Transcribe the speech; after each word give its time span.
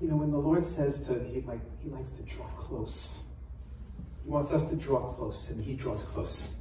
You 0.00 0.08
know, 0.08 0.16
when 0.16 0.30
the 0.30 0.38
Lord 0.38 0.64
says 0.64 1.00
to, 1.06 1.24
he, 1.24 1.40
like, 1.40 1.60
he 1.80 1.88
likes 1.88 2.10
to 2.12 2.22
draw 2.22 2.46
close. 2.56 3.22
He 4.24 4.30
wants 4.30 4.52
us 4.52 4.68
to 4.70 4.76
draw 4.76 5.00
close, 5.00 5.50
and 5.50 5.62
he 5.62 5.74
draws 5.74 6.04
close. 6.04 6.54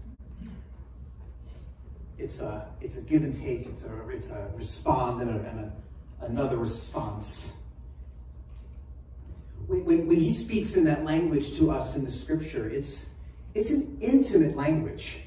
It's 2.18 2.42
a, 2.42 2.68
it's 2.82 2.98
a 2.98 3.02
give 3.02 3.24
and 3.24 3.34
take. 3.34 3.68
It's 3.68 3.86
a, 3.86 4.10
it's 4.10 4.32
a 4.32 4.50
respond 4.56 5.22
and, 5.22 5.30
a, 5.30 5.50
and 5.50 5.60
a, 5.60 6.26
another 6.26 6.58
response. 6.58 7.54
When, 9.68 9.86
when, 9.86 10.08
when 10.08 10.18
he 10.18 10.32
speaks 10.32 10.76
in 10.76 10.84
that 10.86 11.06
language 11.06 11.56
to 11.58 11.70
us 11.70 11.96
in 11.96 12.04
the 12.04 12.12
scripture, 12.12 12.68
it's, 12.68 13.12
it's 13.54 13.70
an 13.70 13.98
intimate 14.02 14.56
language. 14.56 15.20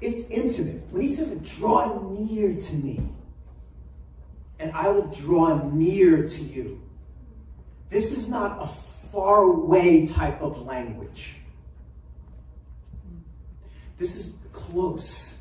It's 0.00 0.30
intimate. 0.30 0.84
When 0.90 1.02
he 1.02 1.12
says, 1.12 1.34
draw 1.40 2.00
near 2.12 2.54
to 2.58 2.74
me, 2.76 3.00
and 4.58 4.72
I 4.72 4.88
will 4.88 5.06
draw 5.06 5.62
near 5.70 6.26
to 6.26 6.42
you. 6.42 6.80
This 7.90 8.16
is 8.16 8.28
not 8.28 8.62
a 8.62 8.66
far 9.12 9.42
away 9.42 10.06
type 10.06 10.40
of 10.42 10.66
language. 10.66 11.36
This 13.96 14.14
is 14.14 14.34
close. 14.52 15.38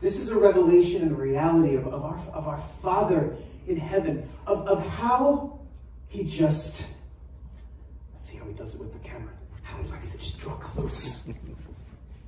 This 0.00 0.18
is 0.18 0.30
a 0.30 0.38
revelation 0.38 1.02
and 1.02 1.18
reality 1.18 1.76
of, 1.76 1.86
of, 1.86 2.04
our, 2.04 2.18
of 2.32 2.48
our 2.48 2.60
Father 2.82 3.34
in 3.66 3.76
heaven, 3.76 4.28
of, 4.46 4.66
of 4.68 4.86
how 4.86 5.58
he 6.08 6.24
just, 6.24 6.86
let's 8.12 8.28
see 8.28 8.36
how 8.36 8.44
he 8.44 8.52
does 8.52 8.74
it 8.74 8.80
with 8.80 8.92
the 8.92 8.98
camera, 8.98 9.32
how 9.62 9.80
he 9.82 9.88
likes 9.88 10.10
to 10.10 10.18
just 10.18 10.38
draw 10.38 10.54
close. 10.56 11.26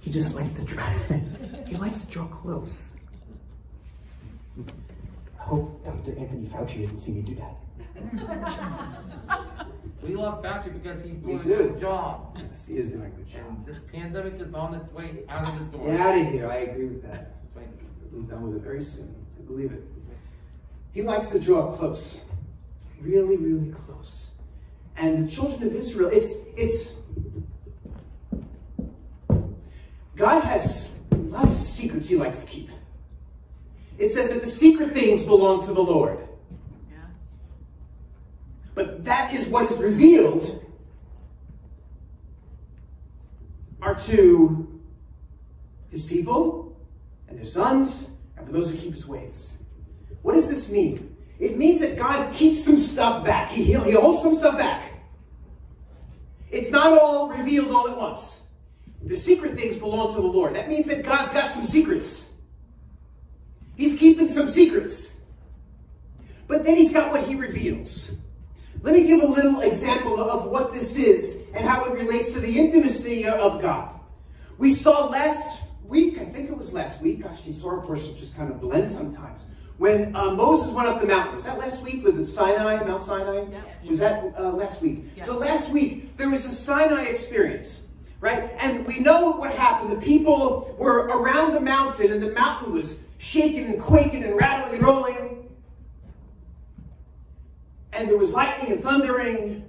He 0.01 0.11
just 0.11 0.35
likes 0.35 0.53
to 0.53 0.65
draw, 0.65 0.85
he 1.67 1.77
likes 1.77 2.03
to 2.03 2.07
draw 2.07 2.27
close. 2.27 2.93
I 5.47 5.49
hope 5.49 5.85
Dr. 5.85 6.19
Anthony 6.19 6.49
Fauci 6.49 6.79
didn't 6.79 6.97
see 6.97 7.13
me 7.13 7.23
do 7.23 7.37
that. 7.37 7.55
we 10.03 10.17
love 10.17 10.43
Fauci 10.43 10.73
because 10.73 11.01
he's 11.03 11.15
doing 11.15 11.39
a 11.39 11.43
good 11.43 11.79
job. 11.79 12.37
Yes, 12.37 12.67
he 12.67 12.79
is 12.79 12.89
doing 12.89 13.05
a 13.05 13.11
good 13.11 13.29
job. 13.29 13.43
And 13.49 13.65
this 13.65 13.79
pandemic 13.93 14.41
is 14.41 14.53
on 14.53 14.75
its 14.75 14.93
way 14.93 15.23
out 15.29 15.47
of 15.47 15.71
the 15.71 15.79
door. 15.79 15.89
Get 15.89 16.01
out 16.01 16.19
of 16.19 16.27
here. 16.27 16.51
I 16.51 16.57
agree 16.57 16.87
with 16.87 17.05
that. 17.05 17.37
We'll 18.11 18.23
be 18.23 18.29
done 18.29 18.43
with 18.43 18.57
it 18.57 18.63
very 18.63 18.83
soon. 18.83 19.15
I 19.39 19.43
believe 19.43 19.71
it. 19.71 19.85
He 20.93 21.03
likes 21.03 21.31
to 21.31 21.39
draw 21.39 21.71
close. 21.71 22.25
Really, 23.01 23.37
really 23.37 23.71
close. 23.71 24.39
And 24.97 25.29
the 25.29 25.31
children 25.31 25.63
of 25.63 25.77
Israel, 25.77 26.11
it's 26.13 26.39
it's 26.57 26.95
God 30.17 30.43
has 30.43 30.99
lots 31.13 31.55
of 31.55 31.61
secrets 31.61 32.09
he 32.09 32.17
likes 32.17 32.39
to 32.39 32.47
keep. 32.47 32.69
It 33.99 34.11
says 34.11 34.31
that 34.31 34.43
the 34.43 34.51
secret 34.51 34.93
things 34.93 35.25
belong 35.25 35.65
to 35.67 35.73
the 35.73 35.83
Lord. 35.83 36.19
Yes. 36.91 37.37
But 38.75 39.05
that 39.05 39.33
is 39.33 39.49
what 39.49 39.71
is 39.71 39.79
revealed 39.79 40.63
are 43.81 43.95
to 43.95 44.81
his 45.91 46.05
people 46.05 46.77
and 47.29 47.39
their 47.39 47.45
sons 47.45 48.11
and 48.37 48.47
for 48.47 48.53
those 48.53 48.71
who 48.71 48.77
keep 48.77 48.93
his 48.93 49.07
ways. 49.07 49.63
What 50.23 50.35
does 50.35 50.49
this 50.49 50.71
mean? 50.71 51.17
It 51.39 51.57
means 51.57 51.81
that 51.81 51.97
God 51.97 52.35
keeps 52.35 52.65
some 52.65 52.77
stuff 52.77 53.25
back. 53.25 53.51
He, 53.51 53.63
he 53.65 53.93
holds 53.93 54.23
some 54.23 54.35
stuff 54.35 54.59
back. 54.59 54.93
It's 56.51 56.71
not 56.71 56.99
all 56.99 57.29
revealed 57.29 57.71
all 57.71 57.89
at 57.89 57.97
once. 57.97 58.47
The 59.03 59.15
secret 59.15 59.55
things 59.57 59.79
belong 59.79 60.15
to 60.15 60.21
the 60.21 60.27
Lord. 60.27 60.57
That 60.57 60.69
means 60.69 60.87
that 60.87 61.05
God's 61.05 61.31
got 61.33 61.51
some 61.53 61.65
secrets. 61.65 62.31
He's 63.77 63.99
keeping 63.99 64.29
some 64.29 64.49
secrets. 64.49 65.21
But 66.49 66.65
then 66.65 66.77
he's 66.77 66.93
got 66.93 67.11
what 67.11 67.23
he 67.25 67.35
reveals. 67.35 68.19
Let 68.83 68.95
me 68.95 69.05
give 69.05 69.23
a 69.23 69.27
little 69.27 69.61
example 69.61 70.21
of 70.21 70.47
what 70.47 70.73
this 70.73 70.97
is 70.97 71.45
and 71.55 71.67
how 71.67 71.85
it 71.85 71.93
relates 71.93 72.33
to 72.33 72.41
the 72.41 72.59
intimacy 72.59 73.27
of 73.27 73.61
God. 73.61 73.99
We 74.59 74.73
saw 74.73 75.07
last 75.07 75.63
week, 75.85 76.19
I 76.19 76.25
think 76.25 76.51
it 76.51 76.57
was 76.57 76.73
last 76.73 77.01
week, 77.03 77.23
gosh, 77.23 77.43
these 77.43 77.59
story 77.59 77.85
portions 77.87 78.19
just 78.19 78.37
kind 78.37 78.51
of 78.51 78.61
blend 78.61 78.91
sometimes. 78.91 79.47
When 79.79 80.17
uh, 80.17 80.31
Moses 80.31 80.73
went 80.73 80.89
up 80.89 81.01
the 81.01 81.07
mountain, 81.07 81.35
was 81.35 81.45
that 81.45 81.59
last 81.59 81.83
week 81.83 82.03
with 82.03 82.17
the 82.17 82.25
Sinai, 82.25 82.83
Mount 82.85 83.03
Sinai? 83.03 83.45
Yes. 83.51 83.65
Was 83.87 83.99
that 83.99 84.33
uh, 84.39 84.51
last 84.51 84.81
week? 84.81 85.05
Yes. 85.17 85.27
So 85.27 85.37
last 85.37 85.71
week, 85.71 86.17
there 86.17 86.31
was 86.31 86.47
a 86.47 86.55
Sinai 86.55 87.05
experience 87.05 87.87
right? 88.21 88.51
And 88.59 88.87
we 88.87 88.99
know 88.99 89.33
what 89.33 89.53
happened. 89.55 89.93
The 89.93 90.05
people 90.05 90.75
were 90.79 91.07
around 91.07 91.53
the 91.53 91.61
mountain, 91.61 92.13
and 92.13 92.23
the 92.23 92.33
mountain 92.33 92.73
was 92.73 93.01
shaking 93.19 93.67
and 93.67 93.81
quaking 93.81 94.25
and 94.25 94.37
rattling 94.37 94.75
and 94.75 94.83
rolling. 94.83 95.49
And 97.93 98.09
there 98.09 98.19
was 98.19 98.33
lightning 98.33 98.73
and 98.73 98.83
thundering, 98.83 99.65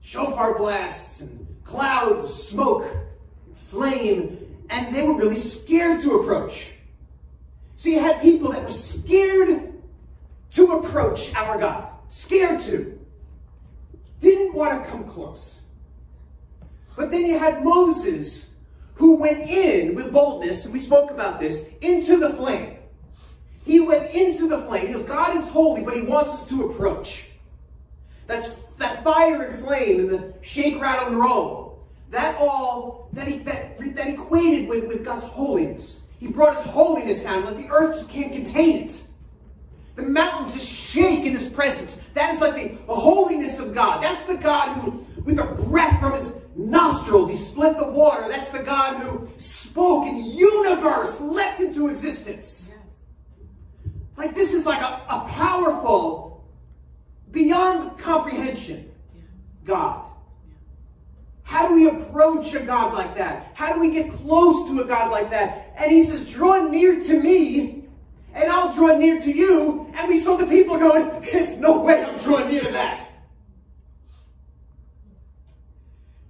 shofar 0.00 0.56
blasts, 0.58 1.20
and 1.20 1.46
clouds 1.64 2.22
of 2.22 2.30
smoke, 2.30 2.84
and 3.46 3.56
flame, 3.56 4.38
and 4.68 4.94
they 4.94 5.02
were 5.02 5.16
really 5.16 5.36
scared 5.36 6.00
to 6.02 6.16
approach. 6.16 6.66
So 7.76 7.88
you 7.88 8.00
had 8.00 8.20
people 8.20 8.52
that 8.52 8.62
were 8.62 8.68
scared 8.68 9.72
to 10.50 10.66
approach 10.72 11.34
our 11.34 11.58
God, 11.58 11.88
scared 12.08 12.60
to, 12.60 12.98
didn't 14.20 14.54
want 14.54 14.84
to 14.84 14.90
come 14.90 15.04
close. 15.04 15.62
But 16.96 17.10
then 17.10 17.24
you 17.24 17.38
had 17.38 17.64
Moses, 17.64 18.49
who 19.00 19.16
went 19.16 19.48
in 19.48 19.94
with 19.94 20.12
boldness, 20.12 20.66
and 20.66 20.74
we 20.74 20.78
spoke 20.78 21.10
about 21.10 21.40
this, 21.40 21.64
into 21.80 22.18
the 22.18 22.28
flame. 22.34 22.76
He 23.64 23.80
went 23.80 24.10
into 24.10 24.46
the 24.46 24.58
flame. 24.58 24.88
You 24.88 24.98
know, 24.98 25.02
God 25.02 25.34
is 25.34 25.48
holy, 25.48 25.82
but 25.82 25.96
he 25.96 26.02
wants 26.02 26.34
us 26.34 26.46
to 26.50 26.66
approach. 26.66 27.24
That's 28.26 28.50
that 28.76 29.02
fire 29.02 29.42
and 29.42 29.58
flame 29.58 30.00
and 30.00 30.10
the 30.10 30.34
shake, 30.42 30.78
rattle, 30.82 31.06
and 31.06 31.18
roll. 31.18 31.82
That 32.10 32.36
all, 32.38 33.08
that, 33.14 33.26
he, 33.26 33.38
that, 33.38 33.78
that 33.96 34.06
equated 34.06 34.68
with, 34.68 34.86
with 34.86 35.02
God's 35.02 35.24
holiness. 35.24 36.02
He 36.18 36.28
brought 36.28 36.56
his 36.56 36.66
holiness 36.66 37.22
down, 37.22 37.46
like 37.46 37.56
the 37.56 37.70
earth 37.70 37.96
just 37.96 38.10
can't 38.10 38.34
contain 38.34 38.84
it. 38.84 39.02
The 39.96 40.02
mountains 40.02 40.52
just 40.52 40.68
shake 40.68 41.24
in 41.24 41.32
his 41.32 41.48
presence. 41.48 42.02
That 42.12 42.34
is 42.34 42.40
like 42.40 42.54
the, 42.54 42.76
the 42.86 42.94
holiness 42.94 43.58
of 43.58 43.74
God. 43.74 44.02
That's 44.02 44.24
the 44.24 44.36
God 44.36 44.76
who, 44.78 45.06
with 45.22 45.38
a 45.38 45.44
breath 45.68 45.98
from 46.00 46.12
his 46.12 46.34
nostrils. 46.56 47.30
He 47.30 47.36
split 47.36 47.78
the 47.78 47.88
water. 47.88 48.28
That's 48.28 48.49
God 48.80 49.02
who 49.02 49.28
spoke 49.36 50.06
and 50.06 50.26
universe 50.26 51.20
leapt 51.20 51.60
into 51.60 51.88
existence. 51.88 52.70
Yes. 52.70 52.78
Like 54.16 54.34
this 54.34 54.54
is 54.54 54.64
like 54.64 54.80
a, 54.80 55.04
a 55.08 55.26
powerful, 55.28 56.48
beyond 57.30 57.98
comprehension 57.98 58.90
God. 59.64 60.06
How 61.42 61.68
do 61.68 61.74
we 61.74 61.88
approach 61.88 62.54
a 62.54 62.60
God 62.60 62.94
like 62.94 63.14
that? 63.16 63.52
How 63.54 63.74
do 63.74 63.80
we 63.80 63.90
get 63.90 64.10
close 64.12 64.68
to 64.70 64.80
a 64.80 64.84
God 64.84 65.10
like 65.10 65.30
that? 65.30 65.74
And 65.76 65.92
he 65.92 66.04
says, 66.04 66.24
draw 66.24 66.68
near 66.68 67.00
to 67.00 67.20
me, 67.20 67.84
and 68.34 68.50
I'll 68.50 68.72
draw 68.72 68.96
near 68.96 69.20
to 69.20 69.30
you. 69.30 69.92
And 69.94 70.08
we 70.08 70.20
saw 70.20 70.36
the 70.36 70.46
people 70.46 70.78
going, 70.78 71.20
there's 71.32 71.56
no 71.56 71.80
way 71.80 72.02
I'm 72.02 72.18
drawing 72.18 72.48
near 72.48 72.62
to 72.62 72.70
that. 72.70 73.10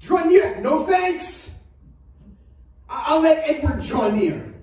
Draw 0.01 0.25
near. 0.25 0.61
No 0.61 0.85
thanks. 0.87 1.50
I'll 3.11 3.23
let 3.23 3.43
Edward 3.45 3.81
draw 3.83 4.09
near. 4.09 4.55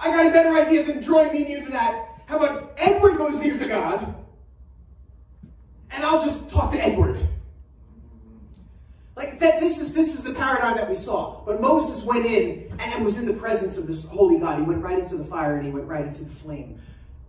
I 0.00 0.08
got 0.08 0.24
a 0.24 0.30
better 0.30 0.54
idea 0.54 0.82
than 0.82 1.02
drawing 1.02 1.34
me 1.34 1.44
near 1.44 1.62
to 1.62 1.70
that. 1.72 2.06
How 2.24 2.38
about 2.38 2.72
Edward 2.78 3.18
goes 3.18 3.38
near 3.38 3.58
to 3.58 3.68
God, 3.68 4.14
and 5.90 6.02
I'll 6.04 6.24
just 6.24 6.48
talk 6.48 6.72
to 6.72 6.82
Edward. 6.82 7.18
Like 9.14 9.38
that, 9.40 9.60
this 9.60 9.78
is 9.78 9.92
this 9.92 10.14
is 10.14 10.24
the 10.24 10.32
paradigm 10.32 10.74
that 10.76 10.88
we 10.88 10.94
saw. 10.94 11.44
But 11.44 11.60
Moses 11.60 12.02
went 12.02 12.24
in 12.24 12.74
and 12.78 13.04
was 13.04 13.18
in 13.18 13.26
the 13.26 13.34
presence 13.34 13.76
of 13.76 13.86
this 13.86 14.06
holy 14.06 14.38
God. 14.38 14.58
He 14.58 14.64
went 14.64 14.82
right 14.82 14.98
into 15.00 15.18
the 15.18 15.24
fire 15.26 15.58
and 15.58 15.66
he 15.66 15.70
went 15.70 15.86
right 15.86 16.06
into 16.06 16.24
the 16.24 16.30
flame. 16.30 16.80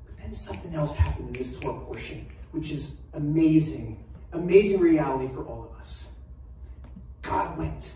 But 0.06 0.18
then 0.19 0.34
something 0.34 0.73
else 0.75 0.96
happened 0.96 1.28
in 1.28 1.34
this 1.34 1.59
Torah 1.59 1.78
portion 1.82 2.26
which 2.52 2.72
is 2.72 3.02
amazing, 3.16 4.02
amazing 4.32 4.79
reality 4.79 5.28
for 5.28 5.43
all 5.43 5.70
of 5.70 5.78
us. 5.78 6.13
God 7.23 7.58
went 7.58 7.96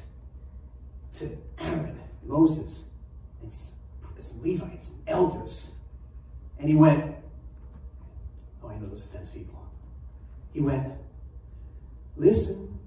to 1.14 1.38
Aaron, 1.60 2.00
Moses, 2.24 2.90
and 3.44 3.52
some 3.52 4.42
Levites, 4.44 4.90
and 4.90 5.00
elders, 5.08 5.76
and 6.58 6.68
he 6.68 6.76
went, 6.76 7.16
oh, 8.64 8.70
I 8.70 8.78
know 8.80 8.88
this 8.88 9.06
offends 9.06 9.30
people. 9.30 9.64
He 10.54 10.62
went, 10.62 10.92
listen, 12.16 12.80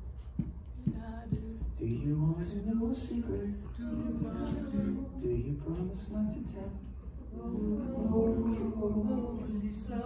do 1.79 1.87
you 1.87 2.17
want 2.17 2.51
to 2.51 2.57
know 2.69 2.91
a 2.91 2.95
secret? 2.95 3.51
Do 3.79 5.29
you 5.29 5.61
promise 5.65 6.11
not 6.11 6.31
to 6.33 6.41
tell? 6.53 6.73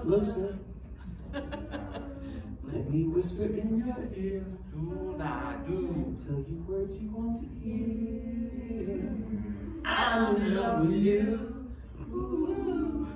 Closer. 0.02 0.58
Let 1.32 2.90
me 2.90 3.04
whisper 3.04 3.44
in 3.44 3.78
your 3.78 3.96
ear. 4.16 4.44
Do 4.75 5.15
not 5.17 5.67
do. 5.67 6.17
Tell 6.26 6.38
you 6.38 6.65
words 6.69 6.99
you 6.99 7.11
want 7.11 7.38
to 7.41 7.47
hear. 7.62 9.09
I'm 9.85 10.37
in 10.37 10.56
love 10.56 10.87
with 10.87 10.97
you. 10.97 11.67
Ooh. 12.12 13.06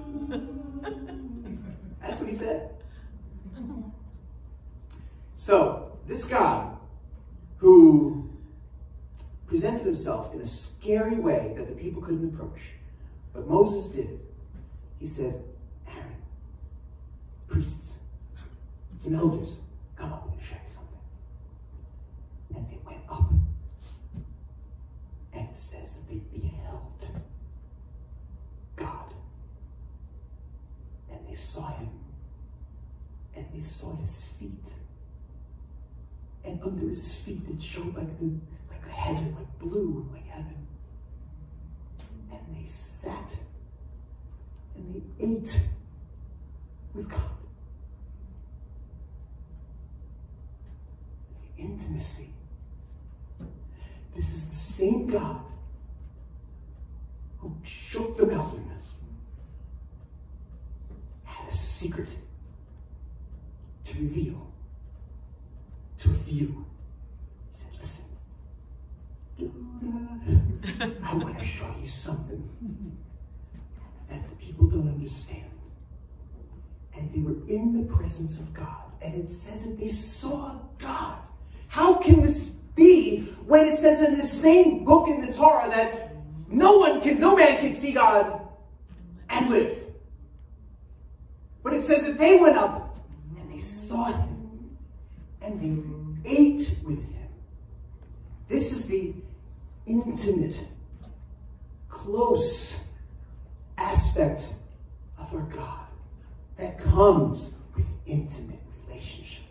That's 2.00 2.20
what 2.20 2.28
he 2.28 2.34
said? 2.34 2.70
So, 5.34 5.96
this 6.06 6.24
guy 6.24 6.68
who 7.58 8.28
presented 9.46 9.84
himself 9.86 10.34
in 10.34 10.40
a 10.40 10.44
scary 10.44 11.16
way 11.16 11.54
that 11.56 11.66
the 11.66 11.74
people 11.74 12.02
couldn't 12.02 12.34
approach, 12.34 12.60
but 13.32 13.48
Moses 13.48 13.86
did. 13.86 14.20
He 14.98 15.06
said, 15.06 15.42
Aaron, 15.86 16.16
priests, 17.46 17.96
some 18.96 19.14
elders, 19.14 19.60
come 19.96 20.12
up 20.12 20.28
and 20.30 20.40
check 20.40 20.66
something. 20.66 20.88
And 22.54 22.68
they 22.68 22.78
went 22.84 23.00
up. 23.08 23.30
And 25.32 25.48
it 25.48 25.56
says 25.56 25.94
that 25.94 26.08
they 26.08 26.20
beheld 26.36 27.08
God. 28.76 29.14
And 31.10 31.20
they 31.20 31.24
saw 31.38 31.68
him. 31.68 31.90
And 33.34 33.46
they 33.54 33.62
saw 33.62 33.94
his 33.96 34.24
feet. 34.38 34.72
And 36.44 36.60
under 36.62 36.88
his 36.88 37.14
feet 37.14 37.42
it 37.48 37.62
showed 37.62 37.94
like 37.94 38.18
the 38.18 38.32
like 38.70 38.82
the 38.82 38.90
heaven, 38.90 39.34
like 39.36 39.58
blue, 39.58 40.08
like 40.12 40.26
heaven. 40.26 40.66
And 42.32 42.40
they 42.56 42.66
sat 42.66 43.36
and 44.74 44.94
they 44.94 45.24
ate 45.24 45.60
with 46.94 47.08
God. 47.08 47.20
Intimacy. 51.56 52.30
This 54.14 54.32
is 54.32 54.46
the 54.46 54.54
same 54.54 55.06
God 55.08 55.40
who 57.38 57.56
shook 57.62 58.16
the 58.16 58.26
mountain, 58.26 58.68
a 61.48 61.50
secret 61.50 62.08
to 63.86 63.98
reveal 63.98 64.46
to 66.00 66.10
a 66.10 66.14
few. 66.14 66.66
He 67.48 67.56
said, 67.56 67.68
Listen, 67.80 68.04
I 71.02 71.14
want 71.14 71.38
to 71.38 71.44
show 71.44 71.74
you 71.80 71.88
something 71.88 72.48
that 74.10 74.28
the 74.28 74.36
people 74.36 74.66
don't 74.66 74.88
understand. 74.88 75.44
And 76.94 77.12
they 77.14 77.20
were 77.20 77.46
in 77.48 77.72
the 77.72 77.94
presence 77.94 78.40
of 78.40 78.52
God. 78.52 78.92
And 79.00 79.14
it 79.14 79.30
says 79.30 79.64
that 79.64 79.78
they 79.78 79.86
saw 79.86 80.56
God. 80.78 81.16
How 81.68 81.94
can 81.94 82.20
this 82.20 82.48
be 82.74 83.20
when 83.46 83.66
it 83.66 83.78
says 83.78 84.02
in 84.02 84.16
the 84.16 84.26
same 84.26 84.84
book 84.84 85.08
in 85.08 85.20
the 85.24 85.32
Torah 85.32 85.70
that 85.70 86.12
no 86.48 86.78
one 86.78 87.00
can, 87.00 87.20
no 87.20 87.36
man 87.36 87.58
can 87.58 87.72
see 87.72 87.92
God 87.92 88.40
and 89.30 89.48
live? 89.48 89.87
But 91.68 91.76
it 91.76 91.82
says 91.82 92.02
that 92.04 92.16
they 92.16 92.38
went 92.38 92.56
up 92.56 92.96
and 93.38 93.52
they 93.52 93.58
saw 93.58 94.06
him 94.06 94.78
and 95.42 95.60
they 96.24 96.30
ate 96.30 96.78
with 96.82 96.96
him. 96.96 97.28
This 98.48 98.72
is 98.72 98.86
the 98.86 99.12
intimate, 99.84 100.64
close 101.90 102.84
aspect 103.76 104.54
of 105.18 105.34
our 105.34 105.42
God 105.42 105.84
that 106.56 106.80
comes 106.80 107.58
with 107.76 107.84
intimate 108.06 108.60
relationship, 108.86 109.44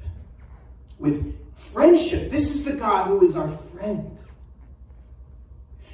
with 0.98 1.36
friendship. 1.54 2.32
This 2.32 2.50
is 2.56 2.66
the 2.66 2.74
God 2.74 3.06
who 3.06 3.24
is 3.24 3.36
our 3.36 3.48
friend. 3.48 4.18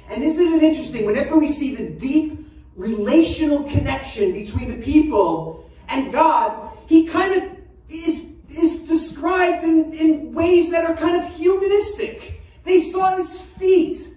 And 0.08 0.24
isn't 0.24 0.54
it 0.54 0.62
interesting, 0.62 1.04
whenever 1.04 1.38
we 1.38 1.48
see 1.48 1.74
the 1.74 1.90
deep 1.90 2.48
relational 2.76 3.64
connection 3.64 4.32
between 4.32 4.70
the 4.70 4.82
people 4.82 5.63
and 5.88 6.12
God, 6.12 6.76
he 6.86 7.06
kind 7.06 7.42
of 7.42 7.58
is, 7.88 8.26
is 8.50 8.80
described 8.80 9.62
in, 9.64 9.92
in 9.92 10.32
ways 10.32 10.70
that 10.70 10.84
are 10.84 10.96
kind 10.96 11.22
of 11.22 11.36
humanistic. 11.36 12.40
They 12.64 12.80
saw 12.80 13.16
his 13.16 13.40
feet. 13.40 14.14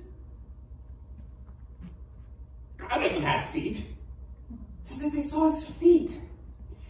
God 2.78 3.00
doesn't 3.00 3.24
have 3.24 3.44
feet. 3.46 3.86
It 4.50 4.58
says 4.84 5.02
that 5.02 5.14
they 5.14 5.24
saw 5.24 5.52
his 5.52 5.66
feet. 5.66 6.22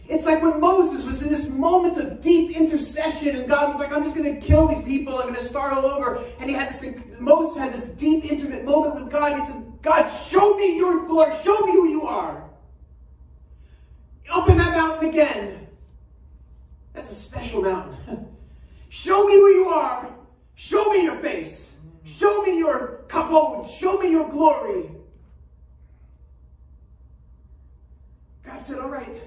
It's 0.08 0.24
like 0.24 0.40
when 0.40 0.58
Moses 0.58 1.04
was 1.04 1.20
in 1.20 1.28
this 1.28 1.48
moment 1.48 1.98
of 1.98 2.22
deep 2.22 2.56
intercession, 2.56 3.36
and 3.36 3.46
God 3.46 3.68
was 3.68 3.78
like, 3.78 3.92
I'm 3.92 4.02
just 4.02 4.16
going 4.16 4.34
to 4.34 4.40
kill 4.40 4.66
these 4.66 4.82
people. 4.82 5.16
I'm 5.16 5.24
going 5.24 5.34
to 5.34 5.42
start 5.42 5.74
all 5.74 5.84
over. 5.84 6.22
And 6.40 6.48
he 6.48 6.56
had 6.56 6.70
this, 6.70 6.86
Moses 7.18 7.58
had 7.58 7.74
this 7.74 7.84
deep, 7.84 8.24
intimate 8.24 8.64
moment 8.64 8.94
with 8.94 9.10
God. 9.10 9.38
He 9.38 9.44
said, 9.44 9.62
God, 9.82 10.08
show 10.08 10.56
me 10.56 10.76
your 10.76 11.06
glory. 11.06 11.34
Show 11.44 11.58
me 11.66 11.72
who 11.72 11.88
you 11.88 12.06
are. 12.06 12.47
Open 14.30 14.58
that 14.58 14.72
mountain 14.72 15.08
again. 15.08 15.66
That's 16.92 17.10
a 17.10 17.14
special 17.14 17.62
mountain. 17.62 18.28
show 18.88 19.24
me 19.24 19.34
who 19.34 19.48
you 19.48 19.68
are. 19.68 20.08
Show 20.54 20.90
me 20.90 21.04
your 21.04 21.16
face. 21.16 21.76
Show 22.04 22.42
me 22.42 22.58
your 22.58 23.04
kabod. 23.08 23.70
Show 23.70 23.98
me 23.98 24.10
your 24.10 24.28
glory. 24.28 24.90
God 28.44 28.60
said, 28.60 28.78
All 28.78 28.88
right, 28.88 29.22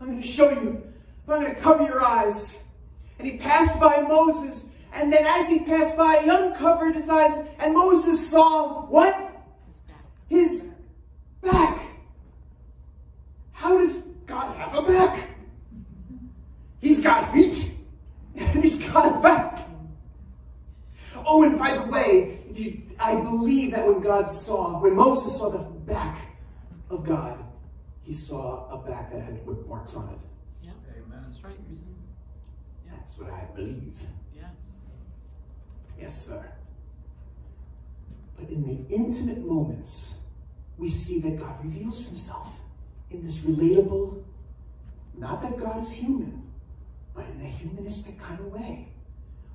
I'm 0.00 0.08
going 0.08 0.20
to 0.20 0.26
show 0.26 0.50
you. 0.50 0.82
I'm 1.26 1.40
going 1.40 1.54
to 1.54 1.60
cover 1.60 1.84
your 1.84 2.04
eyes. 2.04 2.62
And 3.18 3.26
he 3.26 3.38
passed 3.38 3.78
by 3.80 4.02
Moses. 4.02 4.66
And 4.92 5.12
then 5.12 5.24
as 5.26 5.48
he 5.48 5.60
passed 5.60 5.96
by, 5.96 6.20
he 6.22 6.28
uncovered 6.28 6.94
his 6.94 7.08
eyes. 7.08 7.46
And 7.58 7.72
Moses 7.72 8.28
saw 8.28 8.84
what? 8.86 9.32
His 10.28 10.68
back. 11.40 11.80
How 13.52 13.78
does 13.78 14.02
God 14.26 14.56
have 14.56 14.74
a 14.74 14.82
back? 14.82 15.28
He's 16.80 17.00
got 17.00 17.32
feet. 17.32 17.72
And 18.36 18.62
he's 18.62 18.76
got 18.76 19.16
a 19.16 19.20
back. 19.20 19.66
Oh, 21.26 21.42
and 21.44 21.58
by 21.58 21.76
the 21.76 21.84
way, 21.84 22.40
if 22.50 22.58
you, 22.58 22.82
I 22.98 23.14
believe 23.14 23.72
that 23.72 23.86
when 23.86 23.93
God 24.04 24.30
saw, 24.30 24.78
when 24.80 24.94
Moses 24.94 25.38
saw 25.38 25.48
the 25.48 25.58
back 25.58 26.36
of 26.90 27.06
God, 27.06 27.42
he 28.02 28.12
saw 28.12 28.68
a 28.70 28.86
back 28.86 29.10
that 29.10 29.22
had 29.22 29.46
whip 29.46 29.66
marks 29.66 29.96
on 29.96 30.10
it. 30.10 30.18
Yeah, 30.62 30.72
Amen. 30.94 31.26
stripes. 31.26 31.86
That's 32.90 33.18
what 33.18 33.30
I 33.30 33.46
believe. 33.56 33.98
Yes. 34.34 34.76
Yes, 35.98 36.26
sir. 36.26 36.52
But 38.36 38.50
in 38.50 38.62
the 38.62 38.94
intimate 38.94 39.38
moments, 39.38 40.18
we 40.76 40.90
see 40.90 41.20
that 41.20 41.38
God 41.38 41.64
reveals 41.64 42.06
himself 42.06 42.60
in 43.10 43.24
this 43.24 43.38
relatable, 43.38 44.22
not 45.16 45.40
that 45.40 45.58
God 45.58 45.82
is 45.82 45.90
human, 45.90 46.42
but 47.14 47.24
in 47.26 47.40
a 47.40 47.48
humanistic 47.48 48.18
kind 48.18 48.38
of 48.40 48.46
way. 48.46 48.88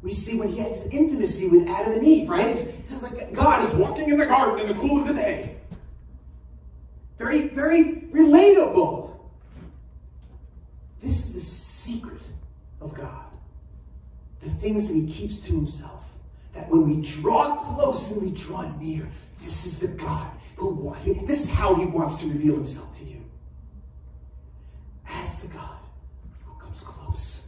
We 0.01 0.11
see 0.11 0.37
when 0.37 0.49
he 0.49 0.57
had 0.57 0.71
this 0.71 0.85
intimacy 0.87 1.47
with 1.49 1.67
Adam 1.67 1.93
and 1.93 2.03
Eve, 2.05 2.29
right? 2.29 2.55
It 2.55 2.87
says 2.87 3.03
like 3.03 3.33
God 3.33 3.63
is 3.63 3.71
walking 3.73 4.09
in 4.09 4.17
the 4.17 4.25
garden 4.25 4.59
in 4.59 4.67
the 4.67 4.81
cool 4.81 5.01
of 5.01 5.07
the 5.07 5.13
day. 5.13 5.57
Very, 7.17 7.49
very 7.49 8.07
relatable. 8.13 9.17
This 11.01 11.27
is 11.27 11.33
the 11.33 11.41
secret 11.41 12.21
of 12.79 12.93
God. 12.93 13.25
The 14.39 14.49
things 14.49 14.87
that 14.87 14.93
he 14.93 15.05
keeps 15.11 15.39
to 15.41 15.51
himself. 15.51 16.05
That 16.53 16.69
when 16.69 16.87
we 16.87 17.01
draw 17.01 17.57
close 17.57 18.11
and 18.11 18.21
we 18.21 18.31
draw 18.31 18.61
near, 18.77 19.07
this 19.41 19.65
is 19.65 19.79
the 19.79 19.89
God 19.89 20.31
who 20.55 20.69
wants, 20.69 21.05
this 21.25 21.43
is 21.43 21.49
how 21.49 21.75
he 21.75 21.85
wants 21.85 22.15
to 22.17 22.27
reveal 22.27 22.55
himself 22.55 22.97
to 22.99 23.03
you. 23.03 23.21
As 25.07 25.39
the 25.39 25.47
God 25.47 25.77
who 26.45 26.53
comes 26.59 26.83
close, 26.83 27.47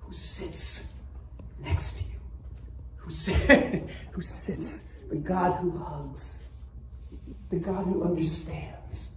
who 0.00 0.12
sits 0.12 0.87
next 1.60 1.96
to 1.96 2.02
you, 2.04 2.18
who, 2.96 3.10
sit, 3.10 3.88
who 4.12 4.20
sits, 4.20 4.82
the 5.08 5.16
God 5.16 5.52
who 5.60 5.76
hugs, 5.76 6.38
the 7.50 7.56
God 7.56 7.84
who 7.86 8.04
understands, 8.04 9.08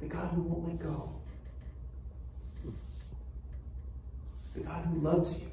the 0.00 0.06
God 0.06 0.30
who 0.34 0.42
won't 0.42 0.68
let 0.68 0.82
go, 0.82 1.12
the 4.54 4.60
God 4.60 4.84
who 4.86 5.00
loves 5.00 5.38
you, 5.40 5.48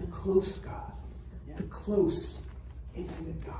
the 0.00 0.06
close 0.06 0.58
God, 0.58 0.92
the 1.56 1.62
close, 1.64 2.42
intimate 2.94 3.44
God. 3.44 3.54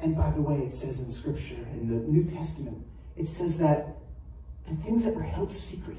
And 0.00 0.16
by 0.16 0.30
the 0.30 0.40
way, 0.40 0.56
it 0.56 0.72
says 0.72 0.98
in 0.98 1.10
Scripture, 1.10 1.64
in 1.74 1.88
the 1.88 2.10
New 2.10 2.24
Testament, 2.24 2.84
it 3.16 3.28
says 3.28 3.58
that 3.58 3.96
the 4.68 4.74
things 4.76 5.04
that 5.04 5.14
were 5.14 5.22
held 5.22 5.52
secret 5.52 5.98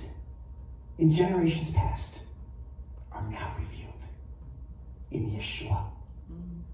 in 0.97 1.11
generations 1.11 1.69
past 1.71 2.19
are 3.11 3.23
now 3.29 3.55
revealed 3.59 3.93
in 5.11 5.31
Yeshua, 5.31 5.83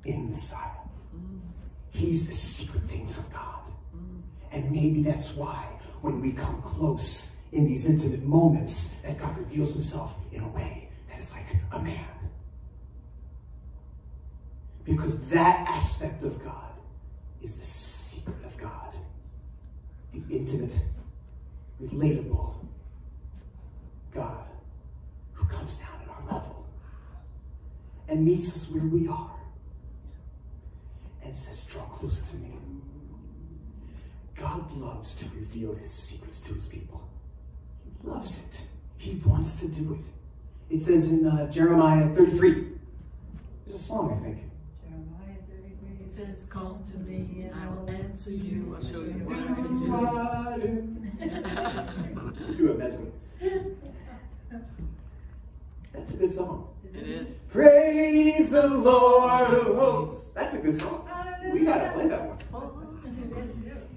in 0.06 0.30
Messiah. 0.30 0.70
He's 1.92 2.26
the 2.26 2.34
secret 2.34 2.84
things 2.84 3.18
of 3.18 3.32
God. 3.34 3.60
And 4.52 4.72
maybe 4.72 5.04
that's 5.04 5.36
why 5.36 5.66
when 6.02 6.22
we 6.22 6.32
come 6.32 6.62
close 6.62 7.32
in 7.52 7.68
these 7.68 7.86
intimate 7.86 8.24
moments 8.24 8.96
that 9.04 9.20
God 9.20 9.38
reveals 9.38 9.74
himself 9.74 10.16
in 10.32 10.42
a 10.44 10.48
way 10.50 10.90
that 11.10 11.20
is 11.20 11.34
like 11.34 11.46
a 11.72 11.80
man. 11.80 12.06
Because 14.86 15.20
that 15.30 15.68
aspect 15.68 16.24
of 16.24 16.44
God 16.44 16.72
is 17.42 17.56
the 17.56 17.66
secret 17.66 18.38
of 18.46 18.58
God. 18.58 18.96
The 20.14 20.36
intimate, 20.36 20.74
relatable 21.82 22.56
God 24.14 24.46
who 25.34 25.46
comes 25.46 25.78
down 25.78 26.02
at 26.04 26.10
our 26.10 26.22
level 26.36 26.66
and 28.08 28.24
meets 28.26 28.50
us 28.54 28.70
where 28.72 28.84
we 28.84 29.08
are 29.08 29.36
and 31.24 31.36
says, 31.36 31.64
Draw 31.66 31.84
close 31.84 32.24
to 32.32 32.38
me. 32.38 32.54
God 34.36 34.72
loves 34.78 35.16
to 35.16 35.26
reveal 35.36 35.76
his 35.76 35.92
secrets 35.92 36.40
to 36.42 36.54
his 36.54 36.68
people. 36.68 37.08
He 37.84 38.08
loves 38.08 38.40
it. 38.40 38.62
He 38.98 39.22
wants 39.26 39.56
to 39.56 39.68
do 39.68 39.94
it. 39.94 40.06
It 40.74 40.82
says 40.82 41.12
in 41.12 41.26
uh, 41.26 41.52
Jeremiah 41.52 42.08
33. 42.16 42.68
There's 43.66 43.80
a 43.80 43.84
song, 43.84 44.18
I 44.20 44.24
think. 44.24 44.38
Jeremiah 44.88 45.38
33, 45.50 46.06
it 46.06 46.14
says, 46.14 46.46
Call 46.46 46.82
to 46.92 46.98
me 47.00 47.44
and 47.44 47.54
I 47.56 47.68
will 47.70 47.90
answer 47.90 48.32
you. 48.32 48.74
I'll 48.76 48.84
show 48.84 49.02
you 49.02 49.24
what 49.26 49.56
to 49.56 49.64
do? 52.48 52.56
Do 52.56 52.72
a 52.72 52.74
medley. 52.78 53.12
That's 55.94 56.14
a 56.14 56.18
good 56.18 56.34
song. 56.34 56.68
It 56.94 57.08
is. 57.08 57.34
Praise 57.52 58.50
the 58.50 58.68
Lord 58.68 59.54
of 59.54 59.76
hosts. 59.76 60.34
That's 60.34 60.54
a 60.54 60.58
good 60.58 60.80
song. 60.80 61.08
We 61.54 61.66
gotta 61.66 61.92
play 61.92 62.08
that 62.08 62.22
one. 62.22 62.38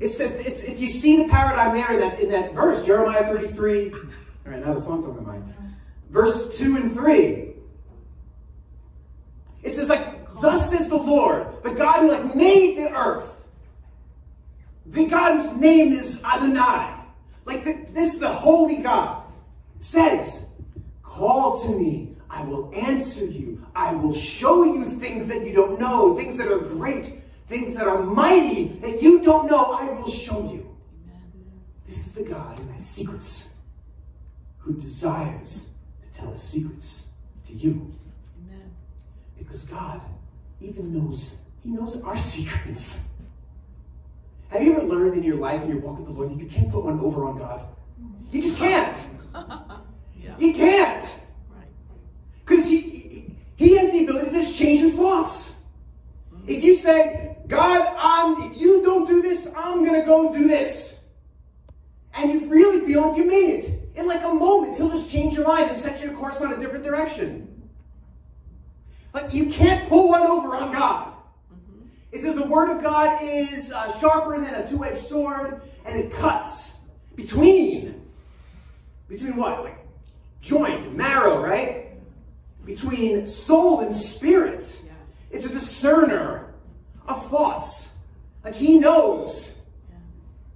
It 0.00 0.10
says 0.10 0.32
it's 0.44 0.62
if 0.62 0.80
you 0.80 0.88
see 0.88 1.22
the 1.22 1.28
paradigm 1.28 1.76
there 1.76 1.92
in 1.92 2.00
that 2.00 2.20
in 2.20 2.28
that 2.30 2.54
verse, 2.54 2.84
Jeremiah 2.84 3.24
33. 3.24 3.92
All 3.92 4.00
right, 4.46 4.64
now 4.64 4.74
the 4.74 4.80
song's 4.80 5.06
on 5.06 5.16
my 5.24 5.32
mind. 5.32 5.54
Verse 6.10 6.58
2 6.58 6.76
and 6.76 6.92
3. 6.92 7.54
It 9.62 9.72
says, 9.72 9.88
like, 9.88 10.28
thus 10.40 10.70
says 10.70 10.88
the 10.88 10.96
Lord, 10.96 11.46
the 11.62 11.70
God 11.70 12.00
who 12.00 12.10
like 12.10 12.34
made 12.34 12.78
the 12.78 12.92
earth. 12.92 13.30
The 14.86 15.06
God 15.06 15.40
whose 15.40 15.52
name 15.52 15.92
is 15.92 16.22
Adonai. 16.24 16.96
Like 17.44 17.64
the, 17.64 17.86
this, 17.90 18.16
the 18.16 18.28
holy 18.28 18.78
God 18.78 19.21
says, 19.82 20.46
Call 21.02 21.60
to 21.62 21.78
me, 21.78 22.16
I 22.30 22.42
will 22.44 22.72
answer 22.74 23.24
you. 23.24 23.64
I 23.74 23.94
will 23.94 24.14
show 24.14 24.64
you 24.64 24.84
things 24.84 25.28
that 25.28 25.46
you 25.46 25.52
don't 25.52 25.78
know, 25.78 26.16
things 26.16 26.38
that 26.38 26.50
are 26.50 26.58
great, 26.58 27.20
things 27.48 27.74
that 27.74 27.86
are 27.86 28.02
mighty 28.02 28.68
that 28.80 29.02
you 29.02 29.22
don't 29.22 29.50
know. 29.50 29.72
I 29.72 29.90
will 29.90 30.08
show 30.08 30.50
you. 30.50 30.74
This 31.86 32.06
is 32.06 32.12
the 32.14 32.22
God 32.22 32.58
who 32.58 32.66
has 32.72 32.86
secrets, 32.86 33.54
who 34.58 34.72
desires 34.74 35.70
to 36.02 36.18
tell 36.18 36.30
his 36.30 36.42
secrets 36.42 37.08
to 37.46 37.52
you. 37.52 37.94
Amen. 38.46 38.70
Because 39.36 39.64
God 39.64 40.00
even 40.60 40.94
knows, 40.94 41.40
He 41.62 41.70
knows 41.70 42.02
our 42.02 42.16
secrets. 42.34 43.00
Have 44.48 44.62
you 44.62 44.74
ever 44.76 44.82
learned 44.86 45.14
in 45.14 45.24
your 45.24 45.36
life, 45.36 45.62
in 45.62 45.68
your 45.68 45.80
walk 45.80 45.98
with 45.98 46.06
the 46.06 46.12
Lord, 46.12 46.30
that 46.30 46.38
you 46.38 46.48
can't 46.48 46.70
put 46.70 46.84
one 46.84 47.00
over 47.00 47.24
on 47.24 47.38
God? 47.38 47.66
You 48.30 48.40
just 48.40 48.58
can't. 48.58 49.08
Yeah. 50.38 50.46
You 50.46 50.54
can't. 50.54 51.20
Right. 51.50 51.66
Because 52.44 52.68
he, 52.68 53.34
he 53.56 53.76
has 53.76 53.90
the 53.92 54.04
ability 54.04 54.30
to 54.30 54.32
just 54.32 54.56
change 54.56 54.80
your 54.80 54.90
thoughts. 54.90 55.54
If 56.46 56.64
you 56.64 56.74
say, 56.74 57.36
God, 57.46 57.94
I'm, 57.96 58.50
if 58.50 58.60
you 58.60 58.82
don't 58.82 59.06
do 59.06 59.22
this, 59.22 59.48
I'm 59.56 59.84
going 59.84 60.00
to 60.00 60.06
go 60.06 60.32
do 60.32 60.48
this. 60.48 61.00
And 62.14 62.32
you 62.32 62.48
really 62.48 62.86
feel 62.86 63.08
like 63.08 63.16
you 63.16 63.24
mean 63.24 63.50
it. 63.50 63.78
In 63.94 64.06
like 64.06 64.24
a 64.24 64.32
moment, 64.32 64.76
he'll 64.76 64.88
just 64.88 65.10
change 65.10 65.34
your 65.34 65.46
mind 65.46 65.70
and 65.70 65.78
set 65.78 66.02
your 66.02 66.12
course 66.14 66.40
on 66.40 66.52
a 66.52 66.58
different 66.58 66.84
direction. 66.84 67.48
Like 69.12 69.32
you 69.32 69.50
can't 69.50 69.88
pull 69.88 70.08
one 70.08 70.22
over 70.22 70.56
on 70.56 70.72
God. 70.72 71.12
It 72.10 72.22
says 72.22 72.34
the 72.34 72.46
word 72.46 72.74
of 72.74 72.82
God 72.82 73.18
is 73.22 73.72
uh, 73.72 73.98
sharper 73.98 74.38
than 74.38 74.54
a 74.54 74.68
two-edged 74.68 75.00
sword, 75.00 75.62
and 75.84 75.98
it 75.98 76.12
cuts 76.12 76.74
between. 77.16 78.02
Between 79.08 79.36
what? 79.36 79.64
Like 79.64 79.81
joint, 80.42 80.94
marrow, 80.94 81.42
right? 81.42 81.92
Between 82.66 83.26
soul 83.26 83.80
and 83.80 83.94
spirit. 83.94 84.60
Yes. 84.60 84.94
It's 85.30 85.46
a 85.46 85.48
discerner 85.48 86.54
of 87.08 87.26
thoughts. 87.30 87.92
Like 88.44 88.54
he 88.54 88.78
knows. 88.78 89.56
Yes. 89.88 90.00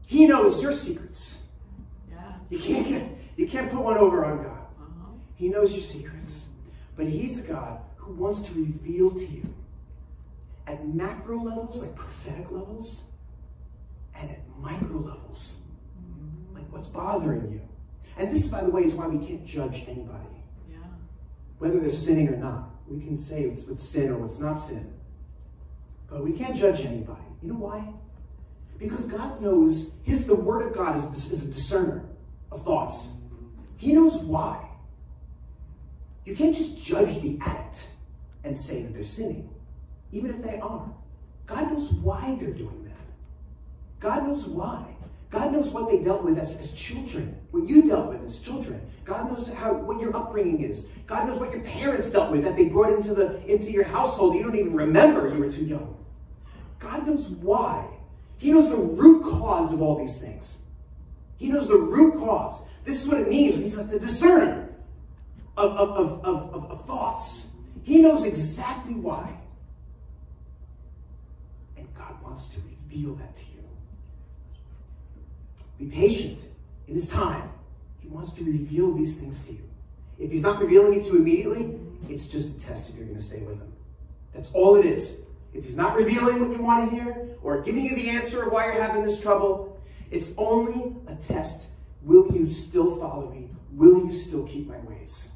He 0.06 0.26
knows 0.26 0.62
your 0.62 0.72
secrets. 0.72 1.44
Yeah. 2.10 2.20
You 2.50 2.58
can't 2.58 2.86
get, 2.86 3.18
you 3.36 3.48
can't 3.48 3.70
put 3.70 3.82
one 3.82 3.96
over 3.96 4.24
on 4.24 4.42
God. 4.42 4.50
Uh-huh. 4.50 5.10
He 5.36 5.48
knows 5.48 5.72
your 5.72 5.82
secrets. 5.82 6.48
But 6.96 7.06
he's 7.06 7.40
a 7.40 7.46
God 7.46 7.80
who 7.96 8.14
wants 8.14 8.42
to 8.42 8.54
reveal 8.54 9.10
to 9.10 9.26
you 9.26 9.42
at 10.66 10.86
macro 10.88 11.40
levels, 11.40 11.82
like 11.82 11.94
prophetic 11.94 12.50
levels, 12.50 13.04
and 14.16 14.30
at 14.30 14.40
micro 14.58 14.98
levels, 14.98 15.58
like 16.54 16.64
what's 16.70 16.88
bothering 16.88 17.52
you. 17.52 17.60
And 18.16 18.32
this, 18.32 18.48
by 18.48 18.62
the 18.62 18.70
way, 18.70 18.82
is 18.82 18.94
why 18.94 19.06
we 19.06 19.24
can't 19.24 19.44
judge 19.44 19.84
anybody, 19.86 20.42
Yeah. 20.70 20.78
whether 21.58 21.78
they're 21.78 21.90
sinning 21.90 22.28
or 22.28 22.36
not. 22.36 22.70
We 22.88 23.00
can 23.00 23.18
say 23.18 23.46
what's, 23.46 23.64
what's 23.64 23.84
sin 23.86 24.10
or 24.10 24.18
what's 24.18 24.38
not 24.38 24.54
sin. 24.54 24.92
But 26.08 26.24
we 26.24 26.32
can't 26.32 26.56
judge 26.56 26.84
anybody. 26.84 27.20
You 27.42 27.52
know 27.52 27.58
why? 27.58 27.92
Because 28.78 29.04
God 29.06 29.40
knows, 29.40 29.94
his, 30.04 30.26
the 30.26 30.34
Word 30.34 30.66
of 30.66 30.74
God 30.74 30.96
is, 30.96 31.30
is 31.30 31.42
a 31.42 31.46
discerner 31.46 32.04
of 32.52 32.62
thoughts. 32.64 33.14
He 33.76 33.92
knows 33.92 34.16
why. 34.18 34.66
You 36.24 36.34
can't 36.34 36.54
just 36.54 36.78
judge 36.78 37.20
the 37.22 37.38
act 37.40 37.88
and 38.44 38.58
say 38.58 38.82
that 38.82 38.94
they're 38.94 39.04
sinning, 39.04 39.48
even 40.12 40.30
if 40.30 40.42
they 40.42 40.58
are. 40.60 40.88
God 41.46 41.72
knows 41.72 41.92
why 41.92 42.36
they're 42.40 42.52
doing 42.52 42.84
that. 42.84 42.92
God 44.00 44.26
knows 44.26 44.46
why. 44.46 44.84
God 45.30 45.52
knows 45.52 45.70
what 45.70 45.90
they 45.90 46.02
dealt 46.02 46.22
with 46.22 46.38
as, 46.38 46.56
as 46.56 46.72
children, 46.72 47.36
what 47.50 47.68
you 47.68 47.82
dealt 47.82 48.08
with 48.08 48.22
as 48.24 48.38
children. 48.38 48.80
God 49.04 49.30
knows 49.30 49.52
how 49.52 49.74
what 49.74 50.00
your 50.00 50.16
upbringing 50.16 50.62
is. 50.62 50.86
God 51.06 51.26
knows 51.26 51.40
what 51.40 51.50
your 51.50 51.62
parents 51.62 52.10
dealt 52.10 52.30
with 52.30 52.44
that 52.44 52.56
they 52.56 52.66
brought 52.66 52.92
into 52.92 53.12
the 53.14 53.44
into 53.46 53.70
your 53.70 53.84
household. 53.84 54.34
You 54.34 54.44
don't 54.44 54.56
even 54.56 54.74
remember 54.74 55.28
you 55.32 55.40
were 55.40 55.50
too 55.50 55.64
young. 55.64 55.96
God 56.78 57.06
knows 57.06 57.28
why. 57.28 57.86
He 58.38 58.52
knows 58.52 58.68
the 58.68 58.76
root 58.76 59.24
cause 59.24 59.72
of 59.72 59.82
all 59.82 59.98
these 59.98 60.18
things. 60.18 60.58
He 61.38 61.48
knows 61.48 61.68
the 61.68 61.76
root 61.76 62.18
cause. 62.18 62.64
This 62.84 63.02
is 63.02 63.08
what 63.08 63.20
it 63.20 63.28
means 63.28 63.54
he's 63.54 63.78
like 63.78 63.90
the 63.90 63.98
discerner 63.98 64.68
of, 65.56 65.72
of, 65.72 65.90
of, 65.90 66.24
of, 66.24 66.54
of, 66.54 66.70
of 66.70 66.86
thoughts. 66.86 67.48
He 67.82 68.00
knows 68.00 68.24
exactly 68.24 68.94
why. 68.94 69.34
And 71.76 71.86
God 71.94 72.20
wants 72.22 72.48
to 72.50 72.60
reveal 72.60 73.14
that 73.16 73.34
to 73.36 73.44
you. 73.46 73.55
Be 75.78 75.86
patient 75.86 76.46
in 76.88 76.94
his 76.94 77.08
time. 77.08 77.50
He 78.00 78.08
wants 78.08 78.32
to 78.34 78.44
reveal 78.44 78.92
these 78.92 79.16
things 79.16 79.44
to 79.46 79.52
you. 79.52 79.68
If 80.18 80.30
he's 80.30 80.42
not 80.42 80.60
revealing 80.60 80.94
it 80.94 81.04
to 81.04 81.12
you 81.12 81.18
immediately, 81.18 81.78
it's 82.08 82.28
just 82.28 82.48
a 82.48 82.60
test 82.60 82.90
if 82.90 82.96
you're 82.96 83.04
going 83.04 83.18
to 83.18 83.22
stay 83.22 83.42
with 83.42 83.58
him. 83.58 83.72
That's 84.32 84.52
all 84.52 84.76
it 84.76 84.86
is. 84.86 85.22
If 85.52 85.64
he's 85.64 85.76
not 85.76 85.96
revealing 85.96 86.40
what 86.40 86.56
you 86.56 86.62
want 86.62 86.88
to 86.88 86.94
hear 86.94 87.28
or 87.42 87.62
giving 87.62 87.84
you 87.84 87.94
the 87.94 88.10
answer 88.10 88.44
of 88.44 88.52
why 88.52 88.66
you're 88.66 88.82
having 88.82 89.02
this 89.02 89.20
trouble, 89.20 89.80
it's 90.10 90.30
only 90.36 90.96
a 91.08 91.14
test. 91.14 91.68
Will 92.02 92.30
you 92.30 92.48
still 92.48 92.96
follow 92.96 93.30
me? 93.30 93.48
Will 93.72 94.06
you 94.06 94.12
still 94.12 94.46
keep 94.46 94.68
my 94.68 94.78
ways? 94.80 95.32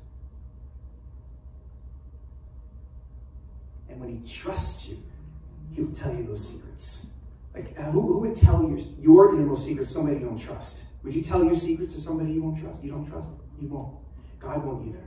And 3.89 3.99
when 3.99 4.09
he 4.09 4.31
trusts 4.31 4.89
you, 4.89 5.03
he 5.75 5.83
will 5.83 5.93
tell 5.93 6.15
you 6.15 6.25
those 6.25 6.49
secrets. 6.49 7.10
Like, 7.55 7.75
uh, 7.79 7.83
who, 7.85 8.01
who 8.03 8.19
would 8.21 8.37
tell 8.37 8.63
your, 8.69 8.79
your 9.01 9.35
innermost 9.35 9.67
secrets 9.67 9.89
to 9.89 9.95
somebody 9.95 10.21
you 10.21 10.27
don't 10.27 10.39
trust? 10.39 10.85
Would 11.03 11.15
you 11.15 11.23
tell 11.23 11.45
your 11.45 11.57
secrets 11.57 11.95
to 11.95 12.01
somebody 12.01 12.33
you 12.33 12.43
won't 12.43 12.61
trust? 12.61 12.85
You 12.85 12.93
don't 12.93 13.09
trust? 13.09 13.33
You 13.61 13.69
won't. 13.69 13.97
God 14.39 14.65
won't 14.65 14.89
either. 14.89 15.05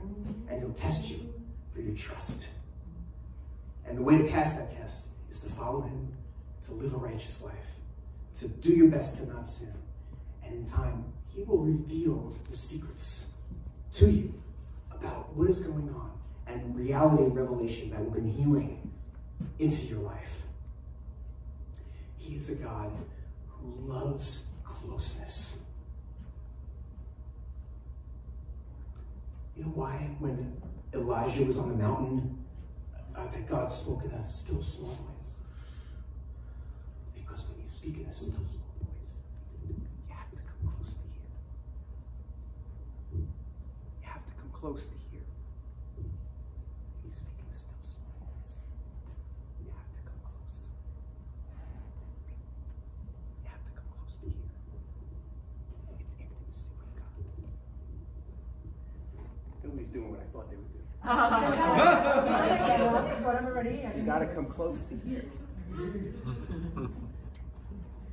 And 0.48 0.60
he'll 0.60 0.72
test 0.72 1.10
you 1.10 1.32
for 1.72 1.80
your 1.80 1.94
trust. 1.94 2.48
And 3.86 3.98
the 3.98 4.02
way 4.02 4.18
to 4.18 4.24
pass 4.24 4.56
that 4.56 4.70
test 4.70 5.08
is 5.30 5.40
to 5.40 5.48
follow 5.48 5.82
him, 5.82 6.12
to 6.66 6.72
live 6.72 6.94
a 6.94 6.96
righteous 6.96 7.42
life, 7.42 7.76
to 8.38 8.48
do 8.48 8.72
your 8.72 8.88
best 8.88 9.18
to 9.18 9.26
not 9.26 9.46
sin. 9.46 9.72
And 10.44 10.54
in 10.54 10.66
time, 10.66 11.04
he 11.28 11.42
will 11.42 11.58
reveal 11.58 12.32
the 12.50 12.56
secrets 12.56 13.28
to 13.94 14.10
you 14.10 14.32
about 14.92 15.34
what 15.34 15.50
is 15.50 15.60
going 15.60 15.88
on 15.90 16.10
and 16.46 16.76
reality 16.76 17.24
and 17.24 17.36
revelation 17.36 17.90
that 17.90 18.00
will 18.00 18.10
bring 18.10 18.28
healing 18.28 18.90
into 19.58 19.86
your 19.86 20.00
life. 20.00 20.42
He 22.24 22.36
is 22.36 22.48
a 22.48 22.54
God 22.54 22.90
who 23.48 23.74
loves 23.86 24.46
closeness. 24.64 25.64
You 29.54 29.64
know 29.64 29.70
why 29.70 30.08
when 30.20 30.56
Elijah 30.94 31.44
was 31.44 31.58
on 31.58 31.68
the 31.68 31.74
mountain 31.76 32.42
uh, 33.14 33.26
that 33.26 33.46
God 33.46 33.70
spoke 33.70 34.04
in 34.04 34.10
a 34.12 34.24
still 34.26 34.62
small 34.62 34.88
voice? 34.88 35.40
Because 37.14 37.44
when 37.46 37.60
you 37.60 37.68
speak 37.68 37.98
in 38.00 38.06
a 38.06 38.10
still 38.12 38.40
small 38.48 38.72
voice, 38.80 39.14
you 39.68 39.76
have 40.08 40.30
to 40.30 40.36
come 40.38 40.72
close 40.74 40.94
to 40.94 41.04
Him. 41.12 41.28
You 44.00 44.08
have 44.08 44.24
to 44.24 44.32
come 44.40 44.50
close 44.50 44.86
to 44.86 44.94
hear. 45.12 45.20
You 47.04 47.12
speak 47.12 47.36
in 47.36 47.46
a 47.52 47.54
still 47.54 47.84
small 47.84 48.16
voice. 48.26 48.64
You 49.62 49.70
have 49.76 49.92
to 49.92 50.00
come 50.08 50.18
close. 50.24 50.66
You 53.44 53.50
have 53.54 53.62
to 53.62 53.70
come 53.76 53.86
close 53.92 54.16
to 54.18 54.26
hear. 54.26 54.50
nobody's 59.64 59.88
doing 59.88 60.10
what 60.10 60.20
I 60.20 60.24
thought 60.32 60.50
they 60.50 60.56
would 60.56 60.72
do. 60.72 60.78
But 63.54 63.93
You 64.04 64.10
gotta 64.10 64.26
come 64.26 64.44
close 64.44 64.84
to 64.84 64.96
hear. 65.08 65.24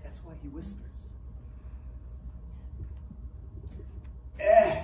That's 0.02 0.22
why 0.24 0.32
he 0.42 0.48
whispers. 0.48 1.12
Eh. 4.40 4.84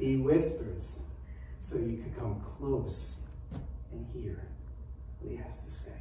He 0.00 0.16
whispers 0.16 1.02
so 1.60 1.76
you 1.76 1.98
can 1.98 2.12
come 2.18 2.40
close 2.40 3.18
and 3.92 4.04
hear 4.12 4.48
what 5.20 5.30
he 5.30 5.36
has 5.36 5.60
to 5.60 5.70
say. 5.70 5.92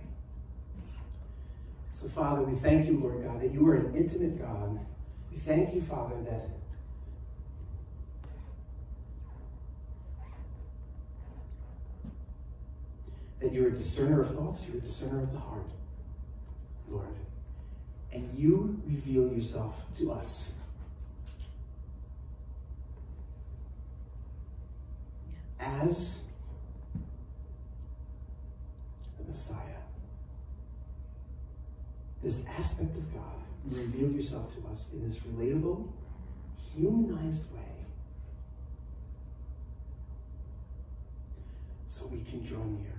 So, 1.92 2.10
Father, 2.10 2.42
we 2.42 2.56
thank 2.56 2.88
you, 2.88 2.98
Lord 2.98 3.24
God, 3.24 3.42
that 3.42 3.54
you 3.54 3.68
are 3.68 3.76
an 3.76 3.96
intimate 3.96 4.40
God. 4.42 4.80
We 5.30 5.38
thank 5.38 5.76
you, 5.76 5.84
Father, 5.84 6.16
that 6.24 6.50
that 13.46 13.54
you're 13.54 13.68
a 13.68 13.72
discerner 13.72 14.22
of 14.22 14.36
thoughts, 14.36 14.68
you're 14.68 14.78
a 14.78 14.82
discerner 14.82 15.22
of 15.22 15.32
the 15.32 15.38
heart, 15.38 15.70
Lord. 16.90 17.06
And 18.12 18.28
you 18.34 18.82
reveal 18.88 19.32
yourself 19.32 19.86
to 20.00 20.14
us. 20.14 20.54
As 25.60 26.24
the 29.20 29.25
Messiah. 29.28 29.60
This 32.24 32.48
aspect 32.58 32.98
of 32.98 33.14
God, 33.14 33.44
you 33.70 33.78
reveal 33.78 34.12
yourself 34.12 34.56
to 34.56 34.68
us 34.72 34.90
in 34.92 35.08
this 35.08 35.18
relatable, 35.18 35.88
humanized 36.75 37.54
way. 37.54 37.62
So 41.88 42.08
we 42.08 42.24
can 42.24 42.44
draw 42.44 42.64
near 42.64 42.96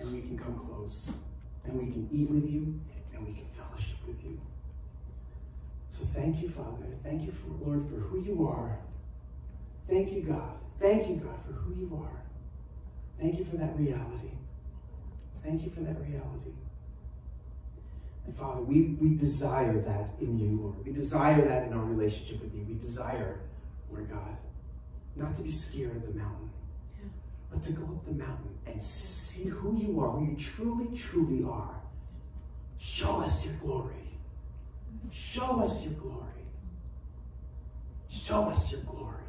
and 0.00 0.12
we 0.12 0.22
can 0.22 0.38
come 0.38 0.58
close 0.58 1.18
and 1.64 1.74
we 1.74 1.92
can 1.92 2.08
eat 2.12 2.28
with 2.30 2.48
you 2.50 2.80
and 3.14 3.26
we 3.26 3.32
can 3.32 3.46
fellowship 3.56 3.96
with 4.06 4.22
you. 4.24 4.40
So 5.88 6.04
thank 6.04 6.40
you, 6.40 6.48
Father. 6.48 6.86
Thank 7.02 7.22
you, 7.22 7.32
for, 7.32 7.48
Lord, 7.64 7.88
for 7.88 7.96
who 7.96 8.22
you 8.22 8.48
are. 8.48 8.78
Thank 9.88 10.12
you, 10.12 10.22
God. 10.22 10.54
Thank 10.78 11.08
you, 11.08 11.16
God, 11.16 11.36
for 11.44 11.52
who 11.52 11.74
you 11.74 12.00
are. 12.02 12.22
Thank 13.20 13.38
you 13.38 13.44
for 13.44 13.56
that 13.56 13.78
reality. 13.78 14.30
Thank 15.44 15.64
you 15.64 15.70
for 15.70 15.80
that 15.80 16.00
reality. 16.00 16.54
And 18.26 18.36
Father, 18.36 18.60
we, 18.60 18.96
we 19.00 19.14
desire 19.16 19.80
that 19.80 20.10
in 20.20 20.38
you, 20.38 20.60
Lord. 20.62 20.86
We 20.86 20.92
desire 20.92 21.46
that 21.48 21.66
in 21.66 21.72
our 21.72 21.84
relationship 21.84 22.40
with 22.40 22.54
you. 22.54 22.64
We 22.68 22.74
desire, 22.74 23.40
Lord 23.90 24.08
God, 24.08 24.36
not 25.16 25.34
to 25.36 25.42
be 25.42 25.50
scared 25.50 25.96
of 25.96 26.06
the 26.06 26.18
mountain, 26.18 26.50
but 27.50 27.62
to 27.64 27.72
go 27.72 27.82
up 27.84 28.04
the 28.04 28.12
mountain 28.12 28.58
and 28.66 28.82
see 28.82 29.48
who 29.48 29.76
you 29.76 30.00
are, 30.00 30.10
who 30.10 30.26
you 30.26 30.36
truly, 30.36 30.96
truly 30.96 31.44
are. 31.44 31.80
Show 32.78 33.20
us 33.20 33.44
your 33.44 33.54
glory. 33.54 33.94
Show 35.10 35.60
us 35.60 35.84
your 35.84 35.94
glory. 35.94 36.26
Show 38.08 38.44
us 38.44 38.70
your 38.72 38.80
glory. 38.82 39.24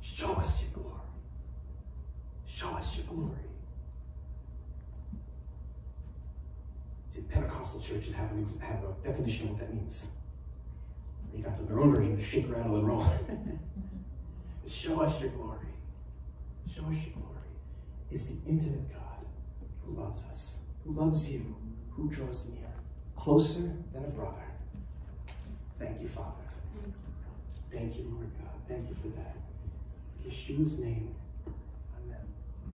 Show 0.00 0.32
us 0.34 0.60
your 0.60 0.70
glory. 0.70 1.00
Show 2.46 2.68
us 2.70 2.96
your 2.96 3.06
glory. 3.06 3.38
See, 7.10 7.22
Pentecostal 7.22 7.80
churches 7.80 8.14
have, 8.14 8.30
have 8.60 8.84
a 8.84 8.94
definition 9.04 9.46
of 9.46 9.52
what 9.52 9.60
that 9.60 9.74
means. 9.74 10.08
They 11.32 11.40
got 11.40 11.66
their 11.66 11.80
own 11.80 11.94
version 11.94 12.16
to 12.16 12.22
shake, 12.22 12.50
rattle, 12.50 12.76
and 12.76 12.86
roll. 12.86 13.06
Show 14.68 15.00
us 15.00 15.20
your 15.20 15.30
glory. 15.30 15.58
Show 16.66 16.82
us 16.82 16.96
your 17.04 17.14
glory. 17.14 17.28
Is 18.10 18.26
the 18.26 18.36
intimate 18.46 18.92
God 18.92 19.24
who 19.84 20.00
loves 20.00 20.24
us, 20.24 20.58
who 20.84 20.92
loves 20.92 21.30
you, 21.30 21.56
who 21.90 22.08
draws 22.08 22.48
near, 22.48 22.68
closer 23.16 23.72
than 23.92 24.04
a 24.04 24.08
brother. 24.08 24.44
Thank 25.78 26.00
you, 26.00 26.08
Father. 26.08 26.28
Thank 27.72 27.96
you, 27.96 28.04
Lord 28.14 28.30
God. 28.38 28.60
Thank 28.68 28.88
you 28.88 28.96
for 28.96 29.08
that. 29.16 29.36
In 30.24 30.30
Yeshua's 30.30 30.78
name. 30.78 31.14